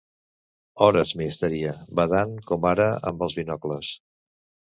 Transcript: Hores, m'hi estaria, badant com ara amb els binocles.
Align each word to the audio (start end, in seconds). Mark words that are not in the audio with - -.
Hores, 0.85 1.11
m'hi 1.19 1.27
estaria, 1.33 1.73
badant 1.99 2.33
com 2.51 2.65
ara 2.71 2.87
amb 3.11 3.21
els 3.27 3.39
binocles. 3.41 3.93